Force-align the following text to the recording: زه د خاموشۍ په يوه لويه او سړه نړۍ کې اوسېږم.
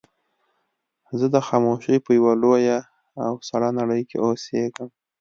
زه 1.19 1.25
د 1.35 1.37
خاموشۍ 1.47 1.95
په 2.05 2.11
يوه 2.19 2.33
لويه 2.41 2.77
او 3.25 3.33
سړه 3.49 3.69
نړۍ 3.79 4.01
کې 4.09 4.17
اوسېږم. 4.25 4.89